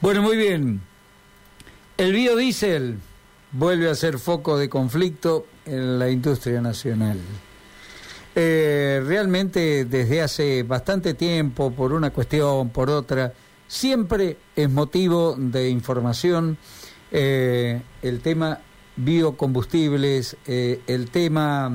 Bueno, 0.00 0.22
muy 0.22 0.36
bien. 0.36 0.80
El 1.96 2.12
biodiesel 2.12 2.98
vuelve 3.52 3.88
a 3.88 3.94
ser 3.94 4.18
foco 4.18 4.58
de 4.58 4.68
conflicto 4.68 5.46
en 5.64 6.00
la 6.00 6.10
industria 6.10 6.60
nacional. 6.60 7.20
Eh, 8.34 9.00
realmente 9.06 9.84
desde 9.84 10.20
hace 10.20 10.64
bastante 10.64 11.14
tiempo, 11.14 11.70
por 11.70 11.92
una 11.92 12.10
cuestión, 12.10 12.70
por 12.70 12.90
otra, 12.90 13.32
siempre 13.68 14.38
es 14.56 14.68
motivo 14.68 15.36
de 15.38 15.70
información 15.70 16.58
eh, 17.12 17.82
el 18.02 18.20
tema 18.20 18.58
biocombustibles, 18.96 20.36
eh, 20.44 20.80
el 20.88 21.08
tema 21.10 21.70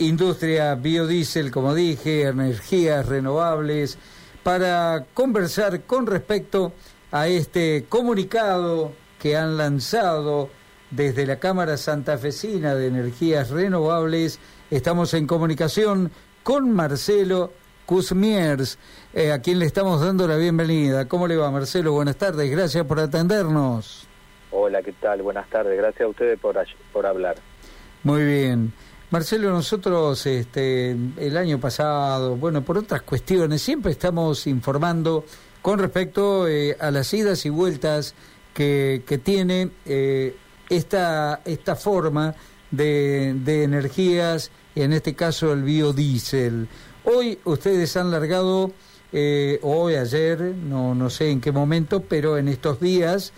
industria 0.00 0.74
biodiesel, 0.74 1.50
como 1.50 1.74
dije, 1.74 2.22
energías 2.22 3.06
renovables, 3.06 3.98
para 4.42 5.04
conversar 5.14 5.82
con 5.82 6.06
respecto 6.06 6.72
a 7.12 7.28
este 7.28 7.84
comunicado 7.88 8.92
que 9.18 9.36
han 9.36 9.56
lanzado 9.56 10.48
desde 10.90 11.26
la 11.26 11.38
Cámara 11.38 11.76
Santafesina 11.76 12.74
de 12.74 12.86
Energías 12.88 13.50
Renovables. 13.50 14.40
Estamos 14.70 15.12
en 15.14 15.26
comunicación 15.26 16.10
con 16.42 16.72
Marcelo 16.72 17.52
Cusmiers, 17.84 18.78
eh, 19.12 19.32
a 19.32 19.42
quien 19.42 19.58
le 19.58 19.66
estamos 19.66 20.00
dando 20.00 20.26
la 20.26 20.36
bienvenida. 20.36 21.06
¿Cómo 21.08 21.26
le 21.26 21.36
va, 21.36 21.50
Marcelo? 21.50 21.92
Buenas 21.92 22.16
tardes, 22.16 22.50
gracias 22.50 22.86
por 22.86 23.00
atendernos. 23.00 24.06
Hola, 24.52 24.82
¿qué 24.82 24.92
tal? 24.92 25.22
Buenas 25.22 25.48
tardes, 25.50 25.76
gracias 25.76 26.02
a 26.06 26.08
ustedes 26.08 26.38
por, 26.38 26.56
por 26.92 27.06
hablar. 27.06 27.36
Muy 28.02 28.24
bien. 28.24 28.72
Marcelo, 29.10 29.50
nosotros 29.50 30.24
este, 30.26 30.92
el 30.92 31.36
año 31.36 31.58
pasado, 31.58 32.36
bueno, 32.36 32.62
por 32.62 32.78
otras 32.78 33.02
cuestiones, 33.02 33.60
siempre 33.60 33.90
estamos 33.90 34.46
informando 34.46 35.24
con 35.60 35.80
respecto 35.80 36.46
eh, 36.46 36.76
a 36.78 36.92
las 36.92 37.12
idas 37.12 37.44
y 37.44 37.48
vueltas 37.48 38.14
que, 38.54 39.02
tiene 39.24 39.72
eh, 39.84 40.36
esta, 40.68 41.40
esta 41.44 41.74
forma 41.74 42.36
de, 42.70 43.34
de 43.34 43.64
energías, 43.64 44.52
en 44.76 44.92
este 44.92 45.16
caso 45.16 45.52
el 45.52 45.64
biodiesel. 45.64 46.68
Hoy 47.02 47.36
ustedes 47.44 47.96
han 47.96 48.12
largado, 48.12 48.70
eh, 49.12 49.58
hoy, 49.62 49.96
ayer, 49.96 50.40
no, 50.40 50.94
no 50.94 51.10
sé 51.10 51.32
en 51.32 51.40
qué 51.40 51.50
momento, 51.50 52.00
pero 52.00 52.38
en 52.38 52.46
estos 52.46 52.78
días, 52.78 53.32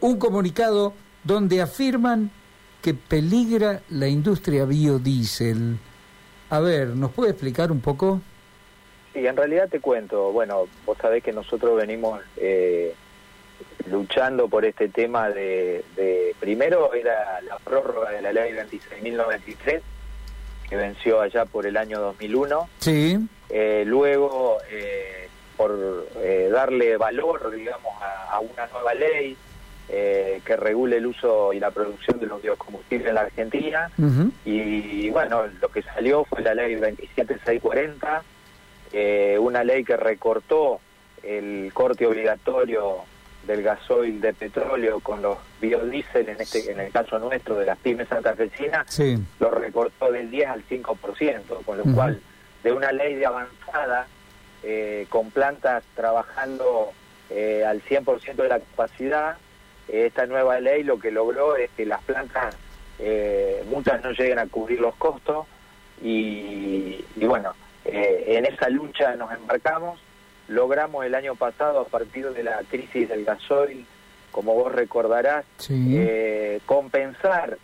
un 0.00 0.16
comunicado 0.18 0.94
donde 1.24 1.60
afirman 1.60 2.30
que 2.82 2.94
peligra 2.94 3.80
la 3.90 4.08
industria 4.08 4.64
biodiesel. 4.64 5.78
A 6.50 6.60
ver, 6.60 6.88
¿nos 6.88 7.12
puede 7.12 7.30
explicar 7.30 7.70
un 7.70 7.80
poco? 7.80 8.20
Sí, 9.14 9.24
en 9.26 9.36
realidad 9.36 9.68
te 9.68 9.80
cuento. 9.80 10.32
Bueno, 10.32 10.66
vos 10.84 10.98
sabés 11.00 11.22
que 11.22 11.32
nosotros 11.32 11.76
venimos 11.76 12.20
eh, 12.36 12.94
luchando 13.88 14.48
por 14.48 14.64
este 14.64 14.88
tema 14.88 15.30
de, 15.30 15.84
Primero 16.40 16.92
era 16.92 17.40
la 17.42 17.56
prórroga 17.58 18.10
de 18.10 18.20
la 18.20 18.32
ley 18.32 18.52
26.093, 18.52 19.80
que 20.68 20.76
venció 20.76 21.20
allá 21.20 21.44
por 21.44 21.66
el 21.66 21.76
año 21.76 22.00
2001. 22.00 22.68
Sí. 22.80 23.16
Eh, 23.48 23.84
luego, 23.86 24.58
eh, 24.70 25.28
por 25.56 26.08
darle 26.50 26.96
valor, 26.96 27.52
digamos, 27.54 27.92
a 28.00 28.40
una 28.40 28.66
nueva 28.66 28.94
ley, 28.94 29.36
eh, 29.88 30.40
que 30.44 30.56
regule 30.56 30.96
el 30.98 31.06
uso 31.06 31.52
y 31.52 31.60
la 31.60 31.70
producción 31.70 32.18
de 32.18 32.26
los 32.26 32.40
biocombustibles 32.42 33.08
en 33.08 33.14
la 33.14 33.20
Argentina. 33.22 33.90
Y 34.44 35.10
bueno, 35.10 35.44
lo 35.60 35.68
que 35.68 35.82
salió 35.82 36.24
fue 36.24 36.42
la 36.42 36.54
ley 36.54 36.74
27640, 36.76 38.22
eh, 38.92 39.38
una 39.38 39.64
ley 39.64 39.84
que 39.84 39.96
recortó 39.96 40.80
el 41.22 41.70
corte 41.72 42.06
obligatorio 42.06 43.04
del 43.46 43.62
gasoil 43.62 44.20
de 44.20 44.32
petróleo 44.32 45.00
con 45.00 45.20
los 45.20 45.38
biodiesel, 45.60 46.28
en 46.28 46.40
este 46.40 46.70
en 46.70 46.80
el 46.80 46.92
caso 46.92 47.18
nuestro 47.18 47.56
de 47.56 47.66
las 47.66 47.78
pymes 47.78 48.08
santafesinas, 48.08 48.86
sí. 48.88 49.18
lo 49.40 49.50
recortó 49.50 50.12
del 50.12 50.30
10 50.30 50.48
al 50.48 50.64
5%, 50.66 51.64
con 51.64 51.78
lo 51.78 51.84
cual 51.94 52.20
de 52.62 52.72
una 52.72 52.92
ley 52.92 53.14
de 53.16 53.26
avanzada, 53.26 54.06
eh, 54.62 55.06
con 55.08 55.30
plantas 55.30 55.82
trabajando 55.96 56.92
eh, 57.30 57.64
al 57.66 57.82
100% 57.82 58.36
de 58.36 58.48
la 58.48 58.60
capacidad, 58.60 59.36
esta 59.92 60.26
nueva 60.26 60.58
ley 60.58 60.82
lo 60.82 60.98
que 60.98 61.10
logró 61.10 61.56
es 61.56 61.70
que 61.76 61.84
las 61.84 62.02
plantas, 62.02 62.56
eh, 62.98 63.62
muchas 63.68 64.02
no 64.02 64.12
lleguen 64.12 64.38
a 64.38 64.46
cubrir 64.46 64.80
los 64.80 64.94
costos 64.96 65.46
y, 66.02 67.04
bueno, 67.16 67.54
eh, 67.84 68.24
en 68.26 68.46
esa 68.46 68.68
lucha 68.70 69.14
nos 69.16 69.32
embarcamos, 69.32 70.00
logramos 70.48 71.04
el 71.04 71.14
año 71.14 71.34
pasado 71.34 71.80
a 71.80 71.84
partir 71.84 72.30
de 72.30 72.42
la 72.42 72.62
crisis 72.68 73.08
del 73.08 73.24
gasoil, 73.24 73.86
como 74.30 74.54
vos 74.54 74.72
recordarás, 74.72 75.44
eh, 75.68 76.60
compensar 76.66 77.58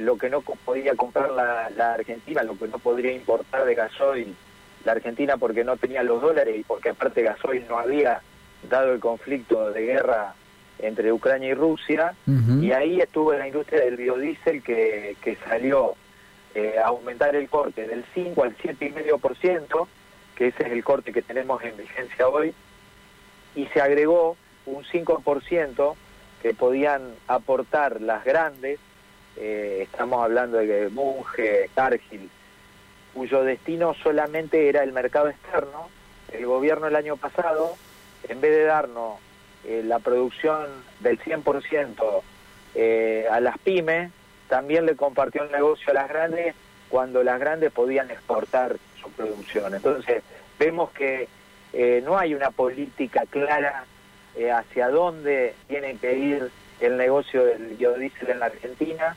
lo 0.00 0.18
que 0.18 0.28
no 0.28 0.42
podía 0.42 0.94
comprar 0.96 1.30
la, 1.30 1.70
la, 1.70 1.94
Argentina, 1.94 2.42
lo 2.42 2.58
que 2.58 2.66
no 2.66 2.78
podría 2.78 3.12
importar 3.12 3.64
de 3.64 3.74
gasoil 3.74 4.36
la 4.84 4.92
Argentina 4.92 5.36
porque 5.36 5.64
no 5.64 5.76
tenía 5.76 6.02
los 6.02 6.20
dólares 6.20 6.56
y 6.58 6.64
porque 6.64 6.90
aparte 6.90 7.22
gasoil 7.22 7.64
no 7.68 7.78
había, 7.78 8.20
dado 8.68 8.92
el 8.92 9.00
conflicto 9.00 9.70
de 9.70 9.82
guerra 9.82 10.34
entre 10.78 11.12
Ucrania 11.12 11.50
y 11.50 11.54
Rusia, 11.54 12.14
y 12.60 12.72
ahí 12.72 13.00
estuvo 13.00 13.32
la 13.32 13.46
industria 13.46 13.80
del 13.80 13.96
biodiesel 13.96 14.62
que, 14.62 15.16
que 15.20 15.36
salió 15.48 15.94
eh, 16.54 16.76
a 16.82 16.88
aumentar 16.88 17.36
el 17.36 17.48
corte 17.48 17.86
del 17.86 18.04
5 18.14 18.42
al 18.42 18.56
7,5%, 18.56 19.86
que 20.34 20.48
ese 20.48 20.62
es 20.64 20.72
el 20.72 20.84
corte 20.84 21.12
que 21.12 21.22
tenemos 21.22 21.62
en 21.62 21.76
vigencia 21.76 22.28
hoy, 22.28 22.54
y 23.54 23.66
se 23.66 23.80
agregó 23.80 24.36
un 24.66 24.84
5% 24.84 25.94
que 26.42 26.54
podían 26.54 27.14
aportar 27.26 28.00
las 28.00 28.24
grandes, 28.24 28.78
eh, 29.36 29.80
estamos 29.82 30.22
hablando 30.22 30.58
de 30.58 30.88
Bunge, 30.88 31.70
Cargill, 31.74 32.30
cuyo 33.14 33.42
destino 33.42 33.94
solamente 33.94 34.68
era 34.68 34.82
el 34.82 34.92
mercado 34.92 35.28
externo, 35.28 35.88
el 36.32 36.46
gobierno 36.46 36.86
el 36.86 36.96
año 36.96 37.16
pasado, 37.16 37.76
en 38.28 38.40
vez 38.40 38.52
de 38.52 38.64
darnos 38.64 39.18
eh, 39.64 39.82
la 39.84 39.98
producción 39.98 40.66
del 41.00 41.18
100% 41.18 42.22
eh, 42.74 43.26
a 43.30 43.40
las 43.40 43.58
pymes, 43.58 44.12
también 44.48 44.86
le 44.86 44.94
compartió 44.94 45.42
el 45.42 45.50
negocio 45.50 45.90
a 45.90 45.94
las 45.94 46.08
grandes 46.08 46.54
cuando 46.88 47.22
las 47.22 47.38
grandes 47.40 47.72
podían 47.72 48.10
exportar 48.10 48.76
su 49.00 49.10
producción. 49.10 49.74
Entonces, 49.74 50.22
vemos 50.58 50.90
que 50.90 51.28
eh, 51.72 52.02
no 52.04 52.16
hay 52.16 52.34
una 52.34 52.50
política 52.50 53.24
clara 53.28 53.84
eh, 54.36 54.50
hacia 54.50 54.88
dónde 54.88 55.54
tiene 55.66 55.96
que 55.96 56.16
ir 56.16 56.50
el 56.80 56.96
negocio 56.96 57.44
del 57.44 57.74
biodiesel 57.76 58.30
en 58.30 58.38
la 58.38 58.46
Argentina. 58.46 59.16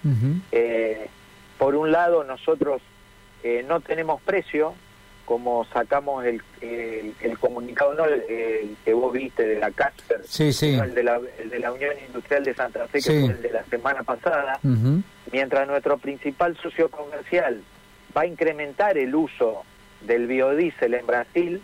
por 1.57 1.75
un 1.75 1.91
lado, 1.91 2.23
nosotros 2.23 2.81
no 3.67 3.79
tenemos 3.81 4.21
precio, 4.21 4.73
como 5.25 5.65
sacamos 5.65 6.25
el, 6.25 6.41
el, 6.61 7.37
comunicado, 7.39 7.93
no 7.93 8.05
el, 8.05 8.75
que 8.83 8.93
vos 8.93 9.13
viste 9.13 9.43
de 9.43 9.59
la 9.59 9.71
Casper, 9.71 10.21
el, 10.39 10.93
de 10.93 11.03
la, 11.03 11.21
el 11.39 11.49
de 11.49 11.59
la 11.59 11.71
Unión 11.71 11.93
Industrial 12.07 12.43
de 12.43 12.53
Santa 12.53 12.87
Fe, 12.87 12.99
que 12.99 13.03
fue 13.03 13.25
el 13.25 13.41
de 13.41 13.51
la 13.51 13.63
semana 13.65 14.03
pasada, 14.03 14.59
mientras 15.31 15.67
nuestro 15.67 15.97
principal 15.97 16.57
socio 16.57 16.89
comercial 16.89 17.61
va 18.15 18.21
a 18.21 18.25
incrementar 18.25 18.97
el 18.97 19.15
uso 19.15 19.63
del 20.01 20.27
biodiesel 20.27 20.93
en 20.95 21.05
Brasil, 21.05 21.61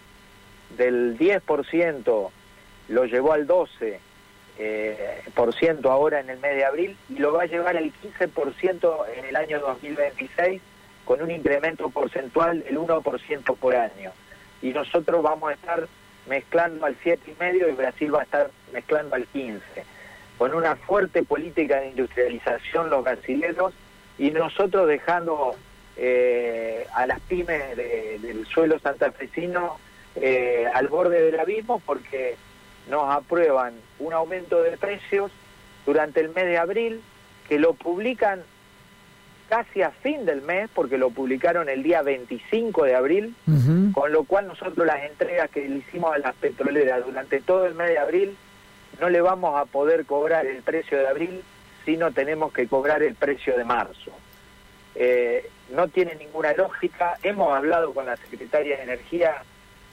del 0.77 1.17
10% 1.17 2.29
lo 2.89 3.05
llevó 3.05 3.33
al 3.33 3.47
12%, 3.47 3.99
eh, 4.59 5.21
por 5.35 5.53
ciento 5.53 5.91
ahora 5.91 6.19
en 6.19 6.31
el 6.31 6.39
mes 6.39 6.55
de 6.55 6.65
abril 6.65 6.97
y 7.09 7.19
lo 7.19 7.33
va 7.33 7.43
a 7.43 7.45
llevar 7.45 7.77
al 7.77 7.91
15% 7.93 9.05
en 9.15 9.25
el 9.25 9.35
año 9.35 9.59
2026 9.59 10.61
con 11.07 11.21
un 11.21 11.31
incremento 11.31 11.89
porcentual 11.89 12.63
del 12.63 12.77
1% 12.77 13.55
por 13.55 13.75
año. 13.75 14.11
Y 14.61 14.71
nosotros 14.71 15.23
vamos 15.23 15.49
a 15.49 15.53
estar 15.53 15.87
mezclando 16.27 16.85
al 16.85 16.99
7,5% 16.99 17.69
y 17.69 17.71
Brasil 17.71 18.13
va 18.13 18.19
a 18.19 18.23
estar 18.23 18.51
mezclando 18.73 19.15
al 19.15 19.25
15%. 19.31 19.61
Con 20.37 20.53
una 20.53 20.75
fuerte 20.75 21.23
política 21.23 21.79
de 21.79 21.87
industrialización 21.87 22.89
los 22.89 23.03
brasileños 23.05 23.73
y 24.19 24.31
nosotros 24.31 24.87
dejando 24.87 25.55
eh, 25.95 26.85
a 26.93 27.07
las 27.07 27.21
pymes 27.21 27.75
del 27.77 28.45
suelo 28.45 28.77
santafesino 28.77 29.79
eh, 30.15 30.67
al 30.73 30.89
borde 30.89 31.21
del 31.21 31.39
abismo 31.39 31.81
porque 31.85 32.35
nos 32.89 33.09
aprueban 33.09 33.73
un 33.99 34.13
aumento 34.13 34.61
de 34.61 34.77
precios 34.77 35.31
durante 35.85 36.19
el 36.19 36.29
mes 36.29 36.45
de 36.45 36.57
abril 36.57 37.01
que 37.47 37.59
lo 37.59 37.73
publican 37.73 38.43
casi 39.49 39.81
a 39.81 39.91
fin 39.91 40.25
del 40.25 40.41
mes, 40.41 40.69
porque 40.73 40.97
lo 40.97 41.09
publicaron 41.09 41.69
el 41.69 41.83
día 41.83 42.01
25 42.01 42.83
de 42.83 42.95
abril, 42.95 43.35
con 43.93 44.11
lo 44.11 44.23
cual 44.23 44.47
nosotros 44.47 44.85
las 44.85 45.03
entregas 45.03 45.49
que 45.49 45.67
le 45.67 45.77
hicimos 45.77 46.13
a 46.13 46.19
las 46.19 46.35
petroleras 46.35 47.05
durante 47.05 47.41
todo 47.41 47.65
el 47.65 47.75
mes 47.75 47.89
de 47.89 47.99
abril, 47.99 48.37
no 48.99 49.09
le 49.09 49.21
vamos 49.21 49.59
a 49.59 49.65
poder 49.65 50.05
cobrar 50.05 50.45
el 50.45 50.61
precio 50.63 50.97
de 50.97 51.07
abril, 51.07 51.43
sino 51.85 52.11
tenemos 52.11 52.51
que 52.51 52.67
cobrar 52.67 53.03
el 53.03 53.15
precio 53.15 53.57
de 53.57 53.63
marzo. 53.63 54.11
Eh, 54.95 55.49
no 55.73 55.87
tiene 55.87 56.15
ninguna 56.15 56.53
lógica, 56.53 57.17
hemos 57.23 57.55
hablado 57.55 57.93
con 57.93 58.05
la 58.05 58.17
Secretaria 58.17 58.77
de 58.77 58.83
Energía 58.83 59.43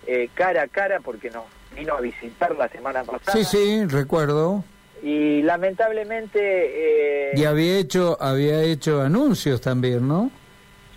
eh, 0.06 0.28
cara 0.34 0.62
a 0.62 0.68
cara 0.68 1.00
porque 1.00 1.30
nos 1.30 1.44
vino 1.74 1.94
a 1.94 2.00
visitar 2.00 2.54
la 2.56 2.68
semana 2.68 3.04
pasada. 3.04 3.32
Sí, 3.32 3.44
sí, 3.44 3.84
recuerdo. 3.86 4.64
Y 5.04 5.42
lamentablemente... 5.42 6.40
Eh, 6.40 7.32
y 7.36 7.44
había 7.44 7.76
hecho, 7.76 8.16
había 8.18 8.62
hecho 8.62 9.02
anuncios 9.02 9.60
también, 9.60 10.08
¿no? 10.08 10.30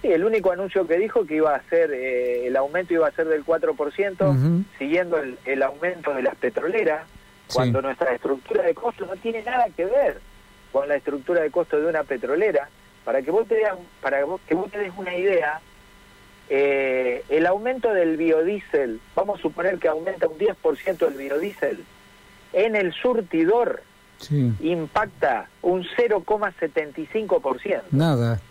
Sí, 0.02 0.08
el 0.08 0.24
único 0.24 0.50
anuncio 0.50 0.88
que 0.88 0.98
dijo 0.98 1.26
que 1.26 1.36
iba 1.36 1.54
a 1.54 1.62
ser, 1.64 1.92
eh, 1.92 2.48
el 2.48 2.56
aumento 2.56 2.94
iba 2.94 3.06
a 3.06 3.12
ser 3.12 3.28
del 3.28 3.46
4%, 3.46 4.64
siguiendo 4.80 5.20
el, 5.44 5.62
aumento 5.62 6.14
de 6.14 6.22
las 6.22 6.36
petroleras, 6.38 7.06
cuando 7.54 7.82
nuestra 7.82 8.14
estructura 8.14 8.64
de 8.64 8.74
costos 8.74 9.10
no 9.10 9.16
tiene 9.18 9.44
nada 9.44 9.66
que 9.76 9.84
ver 9.84 10.22
con 10.72 10.88
la 10.88 10.96
estructura 10.96 11.42
de 11.42 11.52
costos 11.52 11.82
de 11.82 11.88
una 11.88 12.04
petrolera. 12.06 12.70
Para 13.04 13.22
que 13.22 13.32
vos 13.32 13.46
te, 13.46 13.62
para 14.02 14.20
que 14.48 14.56
vos 14.56 14.72
te 14.72 14.80
des 14.80 14.94
una 14.96 15.18
idea, 15.18 15.60
eh, 16.50 17.26
el 17.28 17.46
aumento 17.46 17.94
del 17.94 18.16
biodiesel, 18.16 19.02
vamos 19.16 19.40
a 19.40 19.42
suponer 19.42 19.80
que 19.80 19.90
aumenta 19.90 20.30
un 20.30 20.38
10% 20.38 21.08
el 21.08 21.14
biodiesel, 21.14 21.84
en 22.54 22.78
el 22.78 22.94
surtidor 22.94 23.82
impacta 24.62 25.50
un 25.62 25.84
0,75%. 25.84 27.82
Nada. 27.92 28.42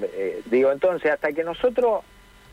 Eh, 0.00 0.42
digo, 0.46 0.72
entonces, 0.72 1.10
hasta 1.10 1.32
que 1.32 1.42
nosotros 1.42 2.02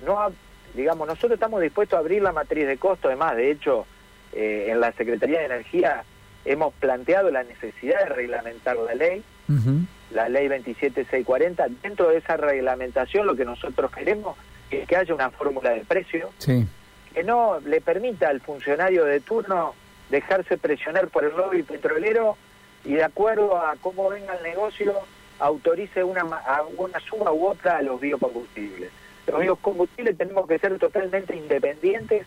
no, 0.06 0.32
digamos, 0.74 1.08
nosotros 1.08 1.34
estamos 1.34 1.62
dispuestos 1.62 1.98
a 1.98 2.00
abrir 2.00 2.22
la 2.22 2.32
matriz 2.32 2.68
de 2.68 2.78
costo, 2.78 3.08
además, 3.08 3.36
de 3.36 3.52
hecho, 3.52 3.86
eh, 4.32 4.68
en 4.70 4.80
la 4.80 4.92
Secretaría 4.94 5.40
de 5.40 5.46
Energía 5.46 6.04
hemos 6.46 6.74
planteado 6.76 7.32
la 7.32 7.44
necesidad 7.44 8.00
de 8.00 8.10
reglamentar 8.10 8.76
la 8.78 8.96
ley, 8.96 9.24
la 10.12 10.30
ley 10.30 10.48
27640. 10.48 11.68
Dentro 11.82 12.10
de 12.10 12.18
esa 12.18 12.38
reglamentación 12.38 13.26
lo 13.26 13.36
que 13.36 13.46
nosotros 13.46 13.92
queremos 13.92 14.38
es 14.70 14.88
que 14.88 14.96
haya 14.98 15.14
una 15.14 15.30
fórmula 15.30 15.70
de 15.70 15.82
precio 15.82 16.32
que 17.14 17.24
no 17.24 17.60
le 17.60 17.80
permita 17.80 18.30
al 18.30 18.42
funcionario 18.42 19.06
de 19.06 19.20
turno 19.20 19.76
dejarse 20.10 20.58
presionar 20.58 21.08
por 21.08 21.24
el 21.24 21.36
lobby 21.36 21.64
petrolero 21.64 22.38
y 22.86 22.94
de 22.94 23.04
acuerdo 23.04 23.58
a 23.58 23.76
cómo 23.82 24.10
venga 24.10 24.36
el 24.36 24.44
negocio 24.44 24.94
autorice 25.40 26.04
una, 26.04 26.26
una 26.78 27.00
suma 27.00 27.32
u 27.32 27.48
otra 27.48 27.78
a 27.78 27.82
los 27.82 28.00
biocombustibles. 28.00 28.92
Los 29.28 29.42
biocombustibles 29.42 30.18
tenemos 30.18 30.48
que 30.48 30.60
ser 30.60 30.78
totalmente 30.80 31.36
independientes 31.36 32.26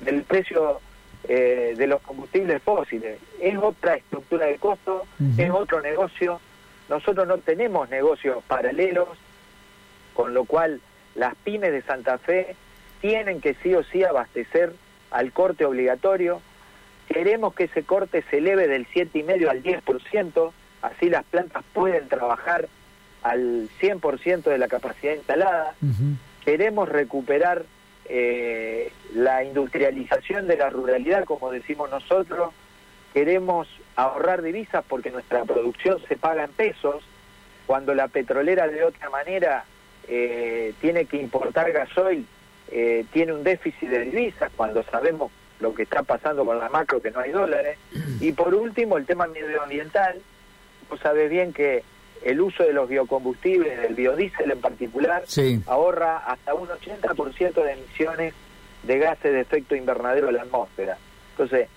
del 0.00 0.22
precio 0.22 0.80
eh, 1.28 1.74
de 1.76 1.86
los 1.86 2.02
combustibles 2.02 2.62
fósiles. 2.62 3.18
Es 3.40 3.56
otra 3.56 3.94
estructura 3.94 4.46
de 4.46 4.56
costo, 4.56 5.06
es 5.38 5.50
otro 5.50 5.80
negocio. 5.80 6.40
Nosotros 6.88 7.28
no 7.28 7.38
tenemos 7.38 7.88
negocios 7.88 8.42
paralelos, 8.48 9.08
con 10.14 10.34
lo 10.34 10.44
cual 10.44 10.80
las 11.14 11.34
pymes 11.36 11.72
de 11.72 11.82
Santa 11.82 12.18
Fe 12.18 12.56
tienen 13.00 13.40
que 13.40 13.54
sí 13.62 13.74
o 13.74 13.84
sí 13.84 14.02
abastecer 14.02 14.72
al 15.10 15.32
corte 15.32 15.64
obligatorio. 15.64 16.40
Queremos 17.12 17.54
que 17.54 17.64
ese 17.64 17.82
corte 17.82 18.24
se 18.30 18.38
eleve 18.38 18.68
del 18.68 18.86
7,5 18.88 19.48
al 19.48 19.62
10%, 19.62 20.52
así 20.82 21.10
las 21.10 21.24
plantas 21.24 21.62
pueden 21.72 22.08
trabajar 22.08 22.68
al 23.22 23.68
100% 23.80 24.42
de 24.44 24.58
la 24.58 24.68
capacidad 24.68 25.14
instalada. 25.14 25.74
Queremos 26.44 26.88
recuperar 26.88 27.64
eh, 28.06 28.92
la 29.14 29.44
industrialización 29.44 30.46
de 30.48 30.56
la 30.56 30.70
ruralidad, 30.70 31.24
como 31.24 31.50
decimos 31.50 31.90
nosotros. 31.90 32.52
Queremos 33.12 33.68
ahorrar 33.94 34.42
divisas 34.42 34.84
porque 34.88 35.10
nuestra 35.10 35.44
producción 35.44 35.98
se 36.08 36.16
paga 36.16 36.44
en 36.44 36.52
pesos, 36.52 37.04
cuando 37.66 37.94
la 37.94 38.08
petrolera 38.08 38.66
de 38.68 38.84
otra 38.84 39.10
manera 39.10 39.64
eh, 40.08 40.72
tiene 40.80 41.04
que 41.04 41.18
importar 41.18 41.72
gasoil, 41.72 42.26
eh, 42.70 43.04
tiene 43.12 43.34
un 43.34 43.44
déficit 43.44 43.88
de 43.88 44.00
divisas, 44.06 44.50
cuando 44.56 44.82
sabemos 44.84 45.30
lo 45.62 45.74
que 45.74 45.84
está 45.84 46.02
pasando 46.02 46.44
con 46.44 46.58
la 46.58 46.68
macro, 46.68 47.00
que 47.00 47.10
no 47.10 47.20
hay 47.20 47.30
dólares. 47.30 47.78
Y 48.20 48.32
por 48.32 48.54
último, 48.54 48.98
el 48.98 49.06
tema 49.06 49.26
medioambiental. 49.28 50.20
Vos 50.90 51.00
sabés 51.00 51.30
bien 51.30 51.52
que 51.52 51.84
el 52.22 52.40
uso 52.40 52.64
de 52.64 52.72
los 52.72 52.88
biocombustibles, 52.88 53.80
del 53.80 53.94
biodiesel 53.94 54.50
en 54.50 54.60
particular, 54.60 55.24
ahorra 55.66 56.18
hasta 56.18 56.52
un 56.54 56.68
80% 56.68 57.54
de 57.54 57.72
emisiones 57.72 58.34
de 58.82 58.98
gases 58.98 59.32
de 59.32 59.40
efecto 59.40 59.74
invernadero 59.74 60.28
a 60.28 60.32
la 60.32 60.42
atmósfera. 60.42 60.98
Entonces, 61.30 61.68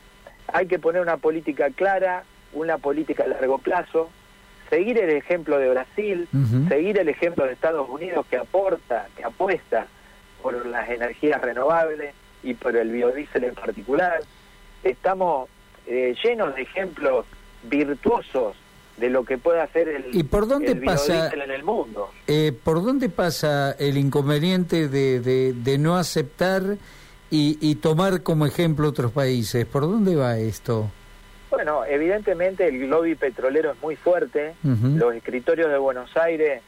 hay 0.52 0.68
que 0.68 0.80
poner 0.80 1.02
una 1.02 1.18
política 1.18 1.70
clara, 1.70 2.24
una 2.54 2.78
política 2.78 3.24
a 3.24 3.28
largo 3.28 3.60
plazo, 3.60 4.10
seguir 4.70 4.98
el 4.98 5.12
ejemplo 5.12 5.60
de 5.60 5.70
Brasil, 5.70 6.28
seguir 6.68 7.00
el 7.00 7.10
ejemplo 7.10 7.46
de 7.46 7.54
Estados 7.54 7.88
Unidos 7.88 8.26
que 8.30 8.38
aporta, 8.38 9.08
que 9.16 9.24
apuesta 9.24 9.88
por 10.42 10.66
las 10.66 10.90
energías 10.90 11.42
renovables 11.42 12.14
y 12.46 12.54
por 12.54 12.76
el 12.76 12.90
biodiesel 12.92 13.44
en 13.44 13.56
particular. 13.56 14.22
Estamos 14.84 15.50
eh, 15.88 16.16
llenos 16.24 16.56
de 16.56 16.62
ejemplos 16.62 17.26
virtuosos 17.64 18.56
de 18.98 19.10
lo 19.10 19.26
que 19.26 19.38
puede 19.38 19.60
hacer 19.60 19.90
el, 19.90 20.16
¿Y 20.16 20.24
por 20.24 20.48
dónde 20.48 20.76
pasa, 20.78 21.30
en 21.34 21.52
el 21.52 21.64
mundo. 21.64 22.10
Eh, 22.28 22.54
¿Por 22.64 22.82
dónde 22.82 23.10
pasa 23.10 23.76
el 23.78 23.98
inconveniente 23.98 24.88
de, 24.88 25.20
de, 25.20 25.78
no 25.78 25.98
aceptar 25.98 26.78
y, 27.30 27.58
y, 27.60 27.76
tomar 27.76 28.24
como 28.24 28.46
ejemplo 28.46 28.88
otros 28.88 29.12
países? 29.12 29.66
¿Por 29.66 29.82
dónde 29.82 30.16
va 30.16 30.38
esto? 30.38 30.90
Bueno, 31.50 31.86
evidentemente 31.86 32.68
el 32.68 32.90
lobby 32.90 33.16
petrolero 33.16 33.72
es 33.72 33.82
muy 33.82 33.96
fuerte. 33.96 34.56
Los 34.64 35.16
escritorios 35.16 35.70
de 35.70 35.78
Buenos 35.78 36.16
Aires, 36.18 36.62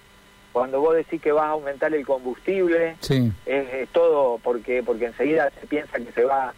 cuando 0.54 0.80
vos 0.80 0.96
decís 0.96 1.22
que 1.22 1.34
vas 1.34 1.44
a 1.46 1.50
aumentar 1.50 1.94
el 1.94 2.06
combustible, 2.06 2.96
es, 3.02 3.67
todo 3.86 4.40
porque 4.40 4.82
porque 4.84 5.06
enseguida 5.06 5.52
se 5.60 5.68
piensa 5.68 5.98
que 5.98 6.12
se 6.12 6.24
va 6.24 6.54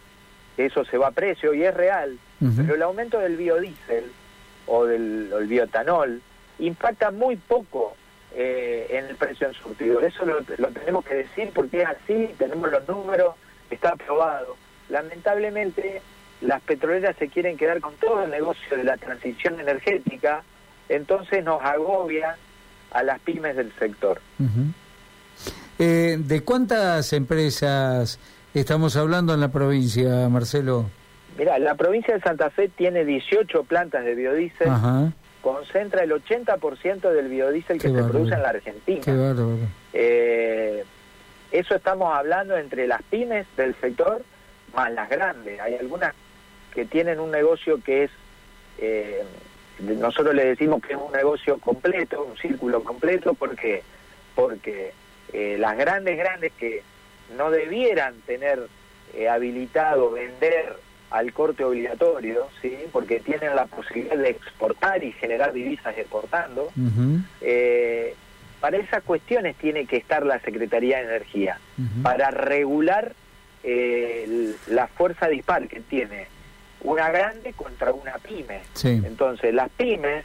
que 0.56 0.66
eso 0.66 0.84
se 0.84 0.96
va 0.96 1.08
a 1.08 1.12
precio 1.12 1.54
y 1.54 1.62
es 1.62 1.74
real. 1.74 2.18
Pero 2.56 2.74
el 2.74 2.82
aumento 2.82 3.18
del 3.18 3.36
biodiesel 3.36 4.10
o 4.66 4.86
del 4.86 5.30
el 5.38 5.46
bioetanol 5.46 6.22
impacta 6.58 7.10
muy 7.10 7.36
poco 7.36 7.94
eh, 8.34 8.86
en 8.90 9.06
el 9.06 9.16
precio 9.16 9.48
en 9.48 9.54
surtidor. 9.54 10.04
Eso 10.04 10.24
lo, 10.24 10.42
tenemos 10.72 11.04
que 11.04 11.14
decir 11.14 11.50
porque 11.54 11.82
es 11.82 11.88
así, 11.88 12.30
tenemos 12.38 12.70
los 12.70 12.88
números, 12.88 13.34
está 13.70 13.90
aprobado. 13.90 14.56
Lamentablemente 14.88 16.00
las 16.40 16.62
petroleras 16.62 17.16
se 17.16 17.28
quieren 17.28 17.56
quedar 17.56 17.80
con 17.80 17.94
todo 17.96 18.24
el 18.24 18.30
negocio 18.30 18.76
de 18.76 18.84
la 18.84 18.96
transición 18.96 19.60
energética, 19.60 20.42
entonces 20.88 21.44
nos 21.44 21.62
agobia 21.62 22.36
a 22.92 23.02
las 23.02 23.20
pymes 23.20 23.56
del 23.56 23.72
sector. 23.78 24.20
Eh, 25.78 26.16
¿De 26.18 26.42
cuántas 26.42 27.12
empresas 27.12 28.18
estamos 28.52 28.96
hablando 28.96 29.32
en 29.34 29.40
la 29.40 29.48
provincia, 29.48 30.28
Marcelo? 30.28 30.86
Mira, 31.38 31.58
la 31.58 31.74
provincia 31.74 32.14
de 32.14 32.20
Santa 32.20 32.50
Fe 32.50 32.68
tiene 32.68 33.04
18 33.04 33.64
plantas 33.64 34.04
de 34.04 34.14
biodiesel, 34.14 34.68
concentra 35.40 36.02
el 36.02 36.12
80% 36.12 37.10
del 37.12 37.28
biodiesel 37.28 37.78
que 37.78 37.88
se 37.88 38.02
produce 38.02 38.34
en 38.34 38.42
la 38.42 38.50
Argentina. 38.50 39.02
eh, 39.92 40.84
eso 41.50 41.74
estamos 41.74 42.14
hablando 42.14 42.56
entre 42.56 42.86
las 42.86 43.02
pymes 43.04 43.46
del 43.56 43.74
sector 43.80 44.22
más 44.74 44.92
las 44.92 45.08
grandes. 45.08 45.58
Hay 45.60 45.74
algunas 45.76 46.14
que 46.74 46.84
tienen 46.84 47.18
un 47.18 47.30
negocio 47.30 47.82
que 47.82 48.04
es, 48.04 48.10
eh, 48.78 49.24
nosotros 49.80 50.34
le 50.34 50.44
decimos 50.44 50.82
que 50.82 50.92
es 50.92 50.98
un 50.98 51.12
negocio 51.12 51.58
completo, 51.58 52.22
un 52.22 52.36
círculo 52.36 52.84
completo, 52.84 53.34
porque 53.34 53.82
porque 54.34 54.92
eh, 55.32 55.56
las 55.58 55.76
grandes, 55.76 56.16
grandes 56.16 56.52
que 56.58 56.82
no 57.36 57.50
debieran 57.50 58.14
tener 58.26 58.68
eh, 59.14 59.28
habilitado 59.28 60.10
vender 60.10 60.76
al 61.10 61.32
corte 61.32 61.64
obligatorio, 61.64 62.46
¿sí? 62.62 62.76
porque 62.92 63.18
tienen 63.20 63.56
la 63.56 63.66
posibilidad 63.66 64.16
de 64.16 64.30
exportar 64.30 65.02
y 65.02 65.12
generar 65.12 65.52
divisas 65.52 65.96
exportando. 65.98 66.70
Eh, 67.40 68.14
para 68.60 68.76
esas 68.76 69.02
cuestiones 69.02 69.56
tiene 69.56 69.86
que 69.86 69.96
estar 69.96 70.24
la 70.24 70.38
Secretaría 70.40 70.98
de 70.98 71.04
Energía, 71.04 71.58
para 72.02 72.30
regular 72.30 73.14
eh, 73.64 74.54
la 74.68 74.86
fuerza 74.86 75.28
dispar 75.28 75.66
que 75.66 75.80
tiene 75.80 76.26
una 76.82 77.10
grande 77.10 77.52
contra 77.54 77.92
una 77.92 78.18
pyme. 78.18 78.60
Entonces, 78.84 79.52
las 79.52 79.70
pymes 79.70 80.24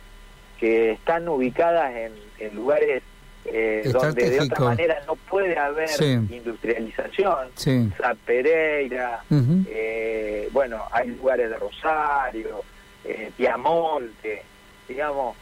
que 0.60 0.92
están 0.92 1.28
ubicadas 1.28 1.94
en 2.40 2.56
lugares 2.56 3.02
eh, 3.46 3.84
donde 3.92 4.30
de 4.30 4.42
otra 4.42 4.60
manera 4.60 5.02
no 5.06 5.16
puede 5.16 5.58
haber 5.58 5.90
industrialización. 6.02 7.50
Sí. 7.56 7.92
Pereira, 8.26 9.24
eh, 9.68 10.50
bueno, 10.52 10.84
hay 10.92 11.10
lugares 11.10 11.50
de 11.50 11.58
Rosario, 11.58 12.64
eh, 13.04 13.32
Piamonte, 13.38 14.44
digamos, 14.88 15.36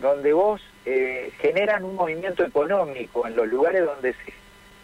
donde 0.00 0.32
vos 0.32 0.60
eh, 0.86 1.32
generan 1.38 1.84
un 1.84 1.96
movimiento 1.96 2.44
económico 2.44 3.26
en 3.26 3.36
los 3.36 3.48
lugares 3.48 3.84
donde 3.84 4.12
se, 4.12 4.32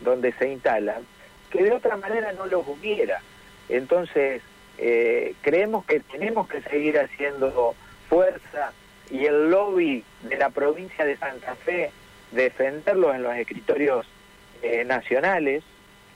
donde 0.01 0.33
se 0.33 0.49
instalan, 0.51 1.03
que 1.51 1.63
de 1.63 1.73
otra 1.73 1.97
manera 1.97 2.33
no 2.33 2.47
los 2.47 2.67
hubiera. 2.67 3.21
Entonces, 3.69 4.43
eh, 4.79 5.35
creemos 5.43 5.85
que 5.85 6.01
tenemos 6.01 6.49
que 6.49 6.63
seguir 6.63 6.99
haciendo 6.99 7.75
fuerza 8.09 8.73
y 9.11 9.27
el 9.27 9.51
lobby 9.51 10.05
de 10.23 10.37
la 10.37 10.51
provincia 10.51 11.05
de 11.05 11.17
Santa 11.17 11.55
Fe 11.57 11.91
defenderlos 12.33 13.15
en 13.15 13.23
los 13.23 13.35
escritorios 13.37 14.07
eh, 14.63 14.85
nacionales. 14.85 15.65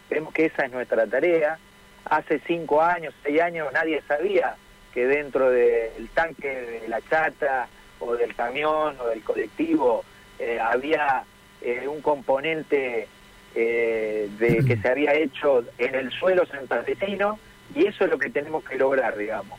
Creemos 0.09 0.33
que 0.33 0.47
esa 0.47 0.66
es 0.66 0.73
nuestra 0.73 1.06
tarea. 1.06 1.59
hace 2.04 2.40
cinco 2.47 2.83
años, 2.83 3.14
seis 3.23 3.40
años, 3.40 3.73
nadie 3.73 4.02
sabía 4.06 4.56
que 4.94 5.06
dentro 5.06 5.50
del 5.50 6.09
tanque 6.14 6.49
de 6.49 6.88
la 6.88 7.00
chata 7.02 7.66
o 7.99 8.14
del 8.14 8.35
camión 8.35 8.97
o 9.00 9.09
del 9.09 9.23
colectivo 9.23 10.04
eh, 10.38 10.59
había 10.61 11.25
eh, 11.61 11.87
un 11.88 12.00
componente 12.00 13.09
eh, 13.56 14.28
de 14.38 14.64
que 14.64 14.76
se 14.76 14.88
había 14.88 15.14
hecho 15.14 15.64
en 15.78 15.94
el 15.94 16.11
suelo 16.12 16.47
santafesino 16.47 17.38
y 17.75 17.87
eso 17.87 18.04
es 18.04 18.11
lo 18.11 18.18
que 18.18 18.30
tenemos 18.30 18.64
que 18.64 18.76
lograr, 18.76 19.16
digamos. 19.16 19.59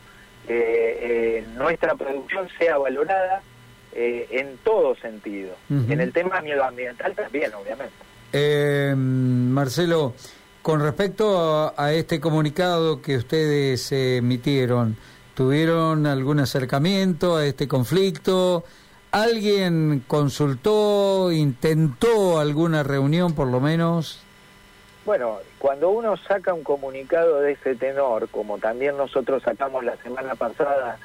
nuestra 1.56 1.94
producción 1.96 2.48
sea 2.58 2.78
valorada 2.78 3.42
en 3.96 4.58
todo 4.58 4.94
sentido. 4.96 5.54
En 5.70 6.00
el 6.00 6.12
tema 6.12 6.40
medioambiental 6.42 7.14
también, 7.14 7.50
obviamente. 7.54 7.94
Marcelo, 8.96 10.14
con 10.62 10.80
respecto 10.80 11.72
a, 11.76 11.92
este 11.92 12.20
comunicado 12.20 13.00
que 13.00 13.16
ustedes 13.16 13.90
emitieron, 13.92 14.96
¿tuvieron 15.34 16.06
algún 16.06 16.40
acercamiento 16.40 17.36
a 17.36 17.46
este 17.46 17.66
conflicto? 17.66 18.64
¿Alguien 19.12 20.04
consultó, 20.06 21.32
intentó 21.32 22.38
alguna 22.38 22.82
reunión 22.82 23.34
por 23.34 23.48
lo 23.48 23.60
menos? 23.60 24.20
Bueno, 25.06 25.38
cuando 25.58 25.88
uno 25.90 26.16
saca 26.16 26.52
un 26.52 26.64
comunicado 26.64 27.40
de 27.40 27.52
ese 27.52 27.76
tenor, 27.76 28.28
como 28.28 28.58
también 28.58 28.96
nosotros 28.96 29.42
sacamos 29.42 29.84
la 29.84 29.96
semana 29.98 30.34
pasada 30.34 30.98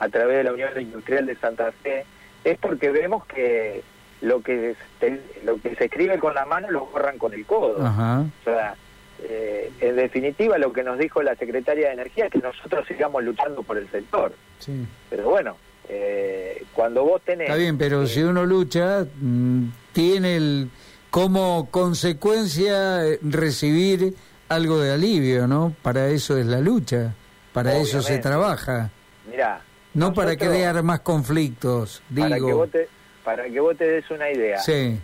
a 0.00 0.08
través 0.08 0.38
de 0.38 0.44
la 0.44 0.52
Unión 0.52 0.70
Industrial 0.78 1.24
de 1.24 1.36
Santa 1.36 1.70
Fe, 1.70 2.04
es 2.44 2.58
porque 2.58 2.90
vemos 2.90 3.26
que 3.26 3.82
lo 4.20 4.40
que 4.42 4.76
se, 5.00 5.20
lo 5.44 5.60
que 5.60 5.74
se 5.74 5.86
escribe 5.86 6.18
con 6.18 6.34
la 6.34 6.44
mano 6.44 6.70
lo 6.70 6.86
borran 6.86 7.18
con 7.18 7.34
el 7.34 7.44
codo. 7.44 7.76
O 7.76 8.44
sea, 8.44 8.74
eh, 9.22 9.72
en 9.80 9.96
definitiva 9.96 10.58
lo 10.58 10.72
que 10.72 10.82
nos 10.82 10.98
dijo 10.98 11.22
la 11.22 11.34
secretaria 11.36 11.88
de 11.88 11.94
Energía 11.94 12.26
es 12.26 12.32
que 12.32 12.38
nosotros 12.38 12.86
sigamos 12.86 13.22
luchando 13.24 13.62
por 13.62 13.78
el 13.78 13.90
sector. 13.90 14.32
Sí. 14.58 14.86
Pero 15.10 15.30
bueno, 15.30 15.56
eh, 15.88 16.64
cuando 16.72 17.04
vos 17.04 17.22
tenés... 17.22 17.48
Está 17.48 17.56
bien, 17.58 17.78
pero 17.78 18.06
si 18.06 18.22
uno 18.22 18.44
lucha, 18.44 19.04
mm, 19.20 19.68
tiene 19.92 20.36
el, 20.36 20.70
como 21.10 21.68
consecuencia 21.70 23.06
eh, 23.06 23.18
recibir 23.22 24.14
algo 24.48 24.78
de 24.80 24.92
alivio, 24.92 25.46
¿no? 25.46 25.74
Para 25.82 26.08
eso 26.08 26.36
es 26.36 26.46
la 26.46 26.60
lucha, 26.60 27.14
para 27.52 27.76
eso 27.76 28.02
se 28.02 28.18
trabaja. 28.18 28.90
Mirá, 29.30 29.60
no 29.94 30.12
para 30.12 30.36
crear 30.36 30.82
más 30.82 31.00
conflictos, 31.00 32.02
digo. 32.08 32.28
Para 32.28 32.36
que, 32.36 32.52
vos 32.52 32.70
te, 32.70 32.88
para 33.24 33.44
que 33.44 33.60
vos 33.60 33.76
te 33.76 33.88
des 33.88 34.10
una 34.10 34.30
idea. 34.30 34.58
Sí. 34.58 34.98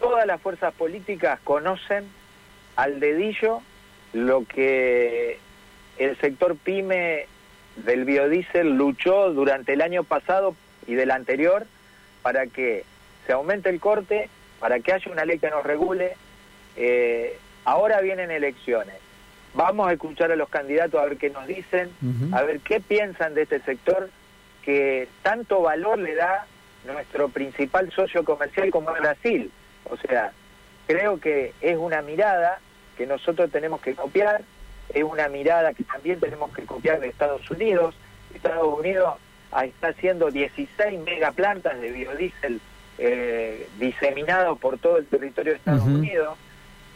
Todas 0.00 0.26
las 0.26 0.40
fuerzas 0.40 0.74
políticas 0.74 1.38
conocen 1.44 2.04
al 2.76 2.98
dedillo 2.98 3.60
lo 4.12 4.44
que 4.44 5.38
el 5.98 6.18
sector 6.18 6.56
pyme 6.56 7.26
del 7.76 8.04
biodiesel 8.04 8.76
luchó 8.76 9.32
durante 9.32 9.74
el 9.74 9.82
año 9.82 10.04
pasado 10.04 10.54
y 10.86 10.94
del 10.94 11.10
anterior 11.10 11.66
para 12.22 12.46
que 12.46 12.84
se 13.26 13.32
aumente 13.32 13.68
el 13.68 13.80
corte, 13.80 14.28
para 14.60 14.80
que 14.80 14.92
haya 14.92 15.10
una 15.10 15.24
ley 15.24 15.38
que 15.38 15.50
nos 15.50 15.64
regule. 15.64 16.16
Eh, 16.76 17.38
ahora 17.64 18.00
vienen 18.00 18.30
elecciones. 18.30 18.96
Vamos 19.54 19.88
a 19.88 19.92
escuchar 19.92 20.32
a 20.32 20.36
los 20.36 20.48
candidatos 20.48 21.00
a 21.00 21.04
ver 21.04 21.18
qué 21.18 21.28
nos 21.28 21.46
dicen, 21.46 21.90
a 22.32 22.42
ver 22.42 22.60
qué 22.60 22.80
piensan 22.80 23.34
de 23.34 23.42
este 23.42 23.60
sector 23.60 24.08
que 24.62 25.08
tanto 25.22 25.62
valor 25.62 25.98
le 25.98 26.14
da 26.14 26.46
nuestro 26.84 27.28
principal 27.28 27.90
socio 27.92 28.24
comercial 28.24 28.70
como 28.70 28.94
es 28.94 29.00
Brasil. 29.00 29.50
O 29.90 29.96
sea, 29.96 30.32
creo 30.86 31.18
que 31.20 31.52
es 31.60 31.76
una 31.76 32.02
mirada 32.02 32.60
que 32.96 33.06
nosotros 33.06 33.50
tenemos 33.50 33.80
que 33.80 33.94
copiar, 33.94 34.42
es 34.92 35.02
una 35.02 35.28
mirada 35.28 35.72
que 35.74 35.84
también 35.84 36.20
tenemos 36.20 36.52
que 36.52 36.64
copiar 36.64 37.00
de 37.00 37.08
Estados 37.08 37.50
Unidos. 37.50 37.94
Estados 38.34 38.78
Unidos 38.78 39.14
está 39.62 39.88
haciendo 39.88 40.30
16 40.30 41.00
megaplantas 41.00 41.80
de 41.80 41.90
biodiesel 41.92 42.60
eh, 42.98 43.68
diseminados 43.78 44.58
por 44.58 44.78
todo 44.78 44.98
el 44.98 45.06
territorio 45.06 45.52
de 45.52 45.58
Estados 45.58 45.82
Unidos. 45.82 46.38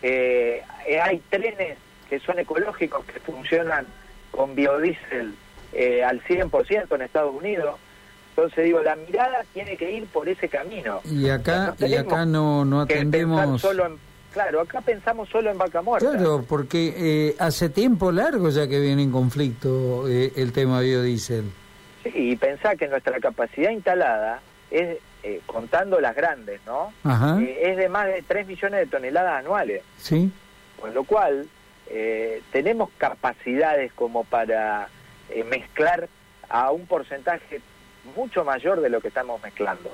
Eh, 0.03 0.63
hay 1.03 1.19
trenes 1.31 1.79
que 2.09 2.21
son 2.21 2.39
ecológicos 2.39 3.05
que 3.07 3.19
funcionan 3.21 3.87
con 4.31 4.55
biodiesel 4.55 5.35
eh, 5.73 6.05
al 6.05 6.23
100% 6.23 6.95
en 6.95 7.03
Estados 7.03 7.35
Unidos. 7.35 7.77
Entonces 8.31 8.65
digo, 8.65 8.83
la 8.83 8.97
mirada 8.97 9.45
tiene 9.55 9.77
que 9.77 9.91
ir 9.91 10.07
por 10.07 10.29
ese 10.29 10.49
camino. 10.49 11.01
Y 11.05 11.29
acá, 11.29 11.75
y 11.79 11.95
acá 11.95 12.27
no, 12.27 12.65
no 12.65 12.83
atendemos... 12.83 13.61
solo 13.61 13.87
en 13.87 13.99
Claro, 14.37 14.61
acá 14.61 14.83
pensamos 14.83 15.31
solo 15.31 15.51
en 15.51 15.57
vaca 15.57 15.81
muerta. 15.81 16.11
Claro, 16.11 16.45
porque 16.47 16.93
eh, 16.95 17.37
hace 17.39 17.71
tiempo 17.71 18.13
largo 18.13 18.51
ya 18.51 18.69
que 18.69 18.79
viene 18.81 19.03
en 19.03 19.11
conflicto 19.11 20.07
eh, 20.07 20.31
el 20.37 20.53
tema 20.53 20.81
biodiesel. 20.81 21.51
Sí, 22.03 22.13
y 22.15 22.37
pensá 22.37 22.77
que 22.77 22.87
nuestra 22.87 23.19
capacidad 23.19 23.71
instalada 23.71 24.43
es, 24.71 24.99
eh, 25.23 25.41
contando 25.47 26.01
las 26.01 26.15
grandes, 26.15 26.61
¿no? 26.67 26.93
es 27.41 27.79
de 27.79 27.89
más 27.89 28.09
de 28.09 28.23
3 28.29 28.47
millones 28.47 28.81
de 28.81 28.87
toneladas 28.89 29.39
anuales. 29.39 29.83
Sí. 29.97 30.31
Con 30.79 30.93
lo 30.93 31.05
cual, 31.05 31.49
tenemos 32.53 32.91
capacidades 32.99 33.91
como 33.95 34.25
para 34.25 34.91
mezclar 35.49 36.09
a 36.49 36.71
un 36.71 36.87
porcentaje 36.87 37.61
mucho 38.15 38.45
mayor 38.45 38.81
de 38.81 38.91
lo 38.91 39.01
que 39.01 39.09
estamos 39.09 39.43
mezclando. 39.43 39.91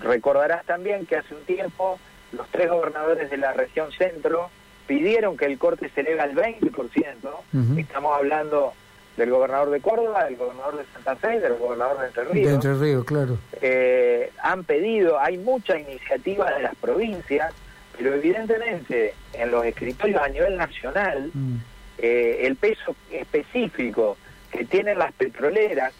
recordarás 0.00 0.64
también 0.64 1.06
que 1.06 1.16
hace 1.16 1.34
un 1.34 1.42
tiempo 1.42 1.98
los 2.32 2.48
tres 2.48 2.70
gobernadores 2.70 3.30
de 3.30 3.36
la 3.36 3.52
región 3.52 3.90
centro 3.92 4.50
pidieron 4.86 5.36
que 5.36 5.46
el 5.46 5.58
corte 5.58 5.90
se 5.94 6.00
eleve 6.00 6.20
al 6.20 6.34
20%. 6.34 7.78
Estamos 7.78 8.16
hablando 8.16 8.72
del 9.16 9.30
gobernador 9.30 9.70
de 9.70 9.80
Córdoba, 9.80 10.24
del 10.24 10.36
gobernador 10.36 10.78
de 10.78 10.84
Santa 10.92 11.16
Fe, 11.16 11.40
del 11.40 11.54
gobernador 11.54 12.00
de 12.00 12.06
Entre 12.06 12.24
Ríos. 12.24 12.48
De 12.48 12.54
Entre 12.54 12.74
Ríos, 12.74 13.04
claro. 13.04 13.38
Eh, 13.60 14.32
han 14.42 14.64
pedido, 14.64 15.20
hay 15.20 15.38
mucha 15.38 15.78
iniciativa 15.78 16.50
de 16.52 16.62
las 16.62 16.74
provincias, 16.76 17.52
pero 17.96 18.14
evidentemente 18.14 19.14
en 19.34 19.50
los 19.50 19.64
escritorios 19.64 20.22
a 20.22 20.28
nivel 20.28 20.56
nacional, 20.56 21.30
mm. 21.34 21.56
Eh, 22.02 22.46
el 22.46 22.56
peso 22.56 22.96
específico 23.10 24.16
que 24.50 24.64
tienen 24.64 24.98
las 24.98 25.12
petroleras, 25.12 25.92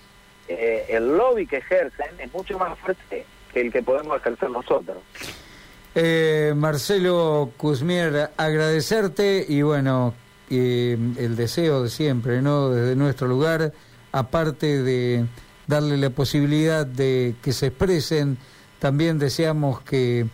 eh, 0.48 0.86
el 0.88 1.16
lobby 1.16 1.46
que 1.46 1.58
ejercen, 1.58 2.08
es 2.18 2.32
mucho 2.32 2.58
más 2.58 2.78
fuerte 2.78 3.26
que 3.52 3.60
el 3.60 3.70
que 3.72 3.82
podemos 3.82 4.16
ejercer 4.16 4.50
nosotros. 4.50 4.98
Eh, 5.94 6.54
Marcelo 6.56 7.52
Cusmier, 7.56 8.30
agradecerte 8.36 9.44
y 9.46 9.62
bueno, 9.62 10.14
el 10.48 11.36
deseo 11.36 11.82
de 11.82 11.90
siempre, 11.90 12.42
¿no? 12.42 12.70
Desde 12.70 12.96
nuestro 12.96 13.28
lugar, 13.28 13.72
aparte 14.10 14.82
de 14.82 15.26
darle 15.66 15.96
la 15.96 16.10
posibilidad 16.10 16.86
de 16.86 17.34
que 17.42 17.52
se 17.52 17.66
expresen, 17.66 18.38
también 18.78 19.18
deseamos 19.18 19.82
que 19.82 20.26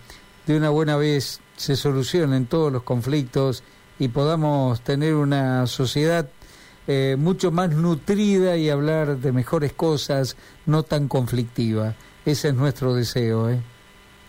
de 0.46 0.56
una 0.56 0.70
buena 0.70 0.96
vez 0.96 1.40
se 1.56 1.74
solucionen 1.74 2.46
todos 2.46 2.72
los 2.72 2.82
conflictos 2.84 3.64
y 3.98 4.08
podamos 4.08 4.80
tener 4.82 5.14
una 5.14 5.66
sociedad 5.66 6.28
eh, 6.86 7.16
mucho 7.18 7.50
más 7.50 7.70
nutrida 7.70 8.56
y 8.56 8.70
hablar 8.70 9.16
de 9.16 9.32
mejores 9.32 9.72
cosas, 9.72 10.36
no 10.66 10.82
tan 10.82 11.08
conflictiva. 11.08 11.94
Ese 12.24 12.48
es 12.48 12.54
nuestro 12.54 12.94
deseo, 12.94 13.50
¿eh? 13.50 13.60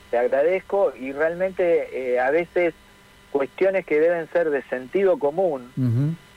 te 0.10 0.18
agradezco 0.18 0.94
y 0.96 1.12
realmente 1.12 2.14
eh, 2.14 2.20
a 2.20 2.32
veces 2.32 2.74
cuestiones 3.32 3.86
que 3.86 4.00
deben 4.00 4.30
ser 4.32 4.50
de 4.50 4.64
sentido 4.64 5.20
común, 5.20 5.72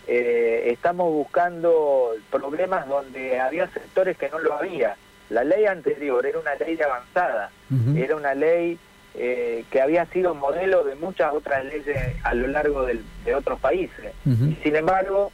eh, 0.07 0.65
estamos 0.67 1.13
buscando 1.13 2.13
problemas 2.31 2.89
donde 2.89 3.39
había 3.39 3.69
sectores 3.69 4.17
que 4.17 4.29
no 4.29 4.39
lo 4.41 4.55
había. 4.55 4.97
La 5.29 5.45
ley 5.45 5.67
anterior 5.67 6.27
era 6.27 6.41
una 6.41 6.55
ley 6.57 6.77
de 6.77 6.85
avanzada, 6.85 7.51
era 7.97 8.17
una 8.17 8.35
ley 8.35 8.79
eh, 9.15 9.65
que 9.71 9.81
había 9.81 10.07
sido 10.07 10.35
modelo 10.35 10.85
de 10.85 10.95
muchas 10.95 11.33
otras 11.35 11.65
leyes 11.65 12.17
a 12.23 12.35
lo 12.35 12.47
largo 12.49 12.85
de 12.85 13.35
otros 13.35 13.59
países. 13.61 14.13
Y 14.27 14.55
sin 14.63 14.77
embargo, 14.77 15.33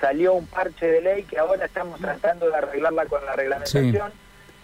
salió 0.00 0.34
un 0.34 0.46
parche 0.46 0.86
de 0.86 1.00
ley 1.00 1.22
que 1.24 1.38
ahora 1.38 1.64
estamos 1.64 2.00
tratando 2.00 2.48
de 2.48 2.56
arreglarla 2.56 3.06
con 3.06 3.24
la 3.24 3.34
reglamentación, 3.34 4.12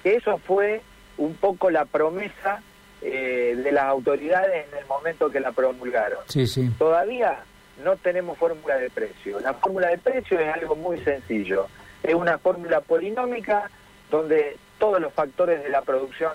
que 0.02 0.16
eso 0.16 0.38
fue 0.38 0.82
un 1.18 1.34
poco 1.34 1.70
la 1.70 1.84
promesa 1.84 2.62
eh, 3.02 3.54
de 3.62 3.72
las 3.72 3.84
autoridades 3.84 4.66
en 4.68 4.78
el 4.78 4.86
momento 4.86 5.30
que 5.30 5.40
la 5.40 5.52
promulgaron. 5.52 6.18
Sí, 6.28 6.46
sí. 6.46 6.70
Todavía 6.78 7.38
no 7.84 7.96
tenemos 7.96 8.38
fórmula 8.38 8.78
de 8.78 8.90
precio. 8.90 9.38
La 9.40 9.54
fórmula 9.54 9.88
de 9.88 9.98
precio 9.98 10.40
es 10.40 10.52
algo 10.54 10.76
muy 10.76 10.98
sencillo. 11.04 11.68
Es 12.02 12.14
una 12.14 12.38
fórmula 12.38 12.80
polinómica 12.80 13.70
donde 14.10 14.56
todos 14.78 15.00
los 15.00 15.12
factores 15.12 15.62
de 15.62 15.68
la 15.68 15.82
producción, 15.82 16.32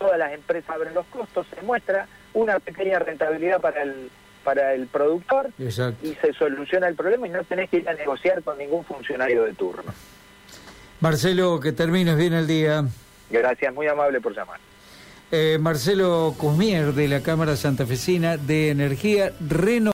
todas 0.00 0.18
las 0.18 0.32
empresas 0.32 0.70
abren 0.70 0.94
los 0.94 1.06
costos, 1.06 1.46
se 1.54 1.62
muestra 1.62 2.08
una 2.32 2.58
pequeña 2.58 2.98
rentabilidad 2.98 3.60
para 3.60 3.82
el 3.82 4.10
para 4.42 4.72
el 4.72 4.86
productor 4.86 5.50
y 5.58 5.70
se 5.70 6.32
soluciona 6.38 6.88
el 6.88 6.94
problema 6.94 7.26
y 7.26 7.30
no 7.30 7.44
tenés 7.44 7.68
que 7.68 7.76
ir 7.76 7.88
a 7.90 7.92
negociar 7.92 8.42
con 8.42 8.56
ningún 8.56 8.84
funcionario 8.86 9.44
de 9.44 9.52
turno. 9.52 9.92
Marcelo, 11.00 11.60
que 11.60 11.72
termines 11.72 12.16
bien 12.16 12.32
el 12.32 12.46
día. 12.46 12.84
Gracias, 13.28 13.74
muy 13.74 13.86
amable 13.86 14.18
por 14.22 14.34
llamar. 14.34 14.58
Eh, 15.30 15.58
Marcelo 15.60 16.34
Cusmier 16.36 16.92
de 16.92 17.06
la 17.06 17.20
Cámara 17.20 17.54
Santafesina 17.54 18.36
de 18.36 18.70
Energía 18.70 19.32
Reno. 19.46 19.88